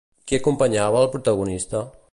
[0.29, 1.85] Qui acompanyava el protagonista?